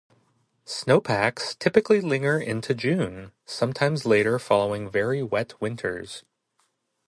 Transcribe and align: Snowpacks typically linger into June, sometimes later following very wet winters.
Snowpacks 0.65 1.55
typically 1.59 2.01
linger 2.01 2.39
into 2.39 2.73
June, 2.73 3.33
sometimes 3.45 4.03
later 4.03 4.39
following 4.39 4.89
very 4.89 5.21
wet 5.21 5.53
winters. 5.61 6.23